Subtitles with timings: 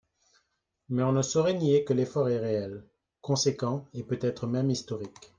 [0.89, 2.87] Mais on ne saurait nier que l’effort est réel,
[3.21, 5.29] conséquent et peut-être même historique.